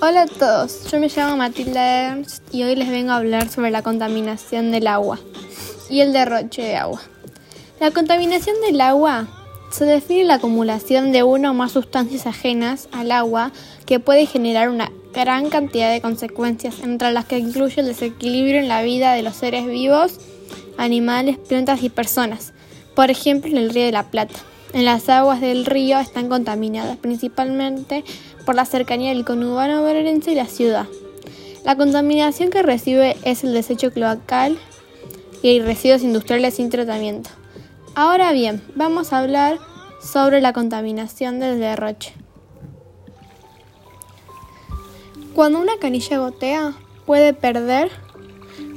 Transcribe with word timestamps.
Hola 0.00 0.22
a 0.22 0.26
todos, 0.28 0.88
yo 0.92 1.00
me 1.00 1.08
llamo 1.08 1.36
Matilda 1.36 2.10
Ernst 2.10 2.54
y 2.54 2.62
hoy 2.62 2.76
les 2.76 2.88
vengo 2.88 3.10
a 3.10 3.16
hablar 3.16 3.48
sobre 3.48 3.72
la 3.72 3.82
contaminación 3.82 4.70
del 4.70 4.86
agua 4.86 5.18
y 5.90 6.02
el 6.02 6.12
derroche 6.12 6.62
de 6.62 6.76
agua. 6.76 7.00
La 7.80 7.90
contaminación 7.90 8.54
del 8.64 8.80
agua 8.80 9.26
se 9.72 9.86
define 9.86 10.22
la 10.22 10.34
acumulación 10.34 11.10
de 11.10 11.24
una 11.24 11.50
o 11.50 11.54
más 11.54 11.72
sustancias 11.72 12.28
ajenas 12.28 12.88
al 12.92 13.10
agua 13.10 13.50
que 13.86 13.98
puede 13.98 14.26
generar 14.26 14.70
una 14.70 14.92
gran 15.12 15.50
cantidad 15.50 15.90
de 15.90 16.00
consecuencias, 16.00 16.78
entre 16.84 17.10
las 17.10 17.24
que 17.24 17.38
incluye 17.38 17.80
el 17.80 17.88
desequilibrio 17.88 18.60
en 18.60 18.68
la 18.68 18.82
vida 18.82 19.14
de 19.14 19.24
los 19.24 19.34
seres 19.34 19.66
vivos, 19.66 20.20
animales, 20.76 21.38
plantas 21.38 21.82
y 21.82 21.88
personas. 21.88 22.52
Por 22.94 23.10
ejemplo, 23.10 23.50
en 23.50 23.56
el 23.56 23.70
río 23.70 23.86
de 23.86 23.92
la 23.92 24.04
Plata. 24.04 24.38
En 24.72 24.84
las 24.84 25.08
aguas 25.08 25.40
del 25.40 25.64
río 25.64 25.98
están 25.98 26.28
contaminadas 26.28 26.98
principalmente 26.98 28.04
por 28.44 28.54
la 28.54 28.66
cercanía 28.66 29.10
del 29.10 29.24
conurbano 29.24 29.80
bonaerense 29.80 30.32
y 30.32 30.34
la 30.34 30.46
ciudad. 30.46 30.86
La 31.64 31.76
contaminación 31.76 32.50
que 32.50 32.62
recibe 32.62 33.16
es 33.24 33.44
el 33.44 33.54
desecho 33.54 33.90
cloacal 33.92 34.58
y 35.42 35.60
residuos 35.60 36.02
industriales 36.02 36.54
sin 36.54 36.70
tratamiento. 36.70 37.30
Ahora 37.94 38.32
bien, 38.32 38.62
vamos 38.74 39.12
a 39.12 39.18
hablar 39.18 39.58
sobre 40.00 40.40
la 40.40 40.52
contaminación 40.52 41.40
del 41.40 41.58
derroche. 41.58 42.12
Cuando 45.34 45.60
una 45.60 45.78
canilla 45.80 46.18
gotea, 46.18 46.74
puede 47.06 47.32
perder 47.32 47.90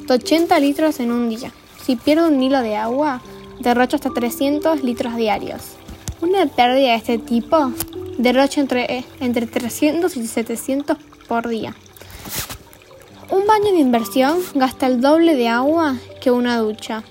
80 0.09 0.59
litros 0.59 0.99
en 0.99 1.11
un 1.11 1.29
día. 1.29 1.51
Si 1.83 1.95
pierde 1.95 2.27
un 2.27 2.41
hilo 2.41 2.61
de 2.61 2.75
agua, 2.75 3.21
derrocha 3.61 3.97
hasta 3.97 4.09
300 4.09 4.83
litros 4.83 5.15
diarios. 5.15 5.61
Una 6.21 6.45
pérdida 6.45 6.91
de 6.91 6.95
este 6.95 7.17
tipo 7.17 7.71
derrocha 8.17 8.61
entre, 8.61 9.05
entre 9.19 9.47
300 9.47 10.15
y 10.17 10.27
700 10.27 10.97
por 11.27 11.47
día. 11.47 11.75
Un 13.29 13.47
baño 13.47 13.71
de 13.71 13.79
inversión 13.79 14.39
gasta 14.53 14.87
el 14.87 15.01
doble 15.01 15.35
de 15.35 15.47
agua 15.47 15.95
que 16.19 16.31
una 16.31 16.57
ducha. 16.57 17.03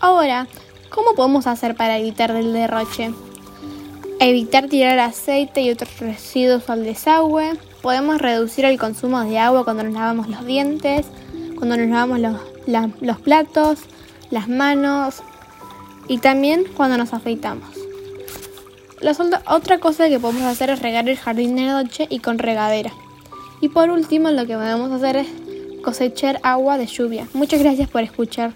Ahora, 0.00 0.46
¿cómo 0.88 1.14
podemos 1.14 1.46
hacer 1.46 1.74
para 1.74 1.98
evitar 1.98 2.30
el 2.30 2.52
derroche? 2.52 3.12
Evitar 4.20 4.68
tirar 4.68 4.98
aceite 4.98 5.62
y 5.62 5.70
otros 5.70 5.98
residuos 5.98 6.70
al 6.70 6.84
desagüe. 6.84 7.58
Podemos 7.82 8.18
reducir 8.18 8.64
el 8.64 8.78
consumo 8.78 9.20
de 9.20 9.38
agua 9.38 9.64
cuando 9.64 9.82
nos 9.82 9.94
lavamos 9.94 10.28
los 10.28 10.46
dientes, 10.46 11.06
cuando 11.56 11.76
nos 11.76 11.88
lavamos 11.88 12.20
los, 12.20 12.92
los 13.00 13.20
platos, 13.20 13.80
las 14.30 14.48
manos 14.48 15.22
y 16.08 16.18
también 16.18 16.64
cuando 16.76 16.96
nos 16.96 17.12
afeitamos. 17.12 17.68
La 19.00 19.14
otra 19.48 19.78
cosa 19.78 20.08
que 20.08 20.18
podemos 20.18 20.42
hacer 20.42 20.70
es 20.70 20.80
regar 20.80 21.08
el 21.08 21.16
jardín 21.16 21.56
de 21.56 21.66
noche 21.66 22.06
y 22.08 22.20
con 22.20 22.38
regadera. 22.38 22.92
Y 23.60 23.68
por 23.68 23.90
último, 23.90 24.30
lo 24.30 24.46
que 24.46 24.54
podemos 24.54 24.90
hacer 24.90 25.16
es 25.16 25.28
cosechar 25.82 26.40
agua 26.42 26.78
de 26.78 26.86
lluvia. 26.86 27.26
Muchas 27.34 27.62
gracias 27.62 27.88
por 27.88 28.02
escuchar. 28.02 28.52